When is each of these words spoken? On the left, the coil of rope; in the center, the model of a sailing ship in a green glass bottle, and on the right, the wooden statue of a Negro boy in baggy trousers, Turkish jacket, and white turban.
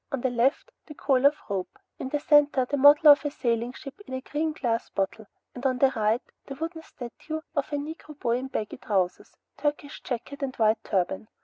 On 0.11 0.21
the 0.21 0.31
left, 0.31 0.71
the 0.87 0.95
coil 0.95 1.27
of 1.27 1.35
rope; 1.47 1.77
in 1.99 2.09
the 2.09 2.19
center, 2.19 2.65
the 2.65 2.75
model 2.75 3.11
of 3.11 3.23
a 3.23 3.29
sailing 3.29 3.71
ship 3.73 3.99
in 4.07 4.15
a 4.15 4.21
green 4.21 4.51
glass 4.51 4.89
bottle, 4.89 5.27
and 5.53 5.63
on 5.63 5.77
the 5.77 5.93
right, 5.95 6.23
the 6.47 6.55
wooden 6.55 6.81
statue 6.81 7.41
of 7.55 7.71
a 7.71 7.75
Negro 7.75 8.17
boy 8.19 8.37
in 8.39 8.47
baggy 8.47 8.77
trousers, 8.77 9.37
Turkish 9.57 10.01
jacket, 10.01 10.41
and 10.41 10.55
white 10.55 10.83
turban. 10.83 11.27